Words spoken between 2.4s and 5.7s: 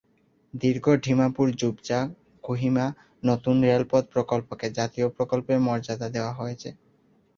কোহিমা নতুন রেলপথ প্রকল্পকে জাতীয় প্রকল্পের